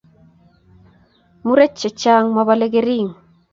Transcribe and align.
Murchechang 1.45 2.25
mobole 2.37 2.67
kering 2.73 3.09